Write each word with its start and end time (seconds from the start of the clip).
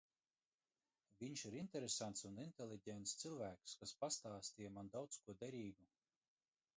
Viņš 1.23 1.41
ir 1.49 1.57
interesants 1.57 2.25
un 2.29 2.39
inteliģents 2.45 3.13
cilvēks, 3.23 3.75
kas 3.81 3.93
pastāstīja 4.05 4.73
man 4.79 4.89
daudz 4.97 5.21
ko 5.27 5.37
derīgu. 5.45 5.89